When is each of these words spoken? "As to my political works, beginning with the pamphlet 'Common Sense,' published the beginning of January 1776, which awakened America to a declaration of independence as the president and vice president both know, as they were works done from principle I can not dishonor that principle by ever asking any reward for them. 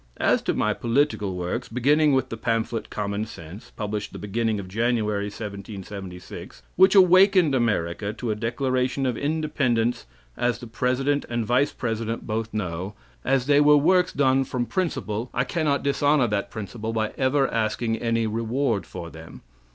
"As 0.17 0.41
to 0.41 0.55
my 0.55 0.73
political 0.73 1.35
works, 1.35 1.69
beginning 1.69 2.13
with 2.13 2.29
the 2.29 2.35
pamphlet 2.35 2.89
'Common 2.89 3.27
Sense,' 3.27 3.69
published 3.75 4.13
the 4.13 4.17
beginning 4.17 4.59
of 4.59 4.67
January 4.67 5.25
1776, 5.27 6.63
which 6.75 6.95
awakened 6.95 7.53
America 7.53 8.11
to 8.11 8.31
a 8.31 8.35
declaration 8.35 9.05
of 9.05 9.15
independence 9.15 10.07
as 10.35 10.57
the 10.57 10.65
president 10.65 11.23
and 11.29 11.45
vice 11.45 11.71
president 11.71 12.25
both 12.25 12.51
know, 12.51 12.95
as 13.23 13.45
they 13.45 13.61
were 13.61 13.77
works 13.77 14.11
done 14.11 14.43
from 14.43 14.65
principle 14.65 15.29
I 15.35 15.43
can 15.43 15.65
not 15.65 15.83
dishonor 15.83 16.25
that 16.25 16.49
principle 16.49 16.93
by 16.93 17.13
ever 17.15 17.47
asking 17.53 17.97
any 17.97 18.25
reward 18.25 18.87
for 18.87 19.11
them. 19.11 19.41